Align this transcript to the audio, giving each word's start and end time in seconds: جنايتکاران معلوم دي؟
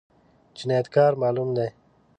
جنايتکاران 0.57 1.19
معلوم 1.23 1.49
دي؟ 1.57 1.67